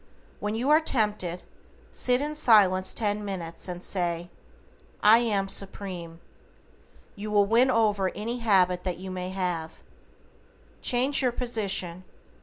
When 0.39 0.55
you 0.55 0.71
are 0.71 0.79
tempted, 0.79 1.43
SIT 1.93 2.23
IN 2.23 2.33
SILENCE 2.33 2.95
TEN 2.95 3.23
MINUTES 3.23 3.67
AND 3.67 3.83
SAY, 3.83 4.31
"I 5.03 5.19
AM 5.19 5.47
SUPREME." 5.47 6.19
You 7.15 7.29
will 7.29 7.45
win 7.45 7.69
over 7.69 8.09
any 8.15 8.39
habit 8.39 8.83
that 8.83 8.97
you 8.97 9.11
may 9.11 9.29
have. 9.29 9.73
Change 10.81 11.21
your 11.21 11.31
position. 11.31 12.03